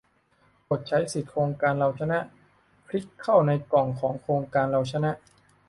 [0.67, 2.19] กดใช้สิทธิโครงการเราชนะ
[2.87, 5.11] คลิกเข้าในกล่องของโครงการเราชนะ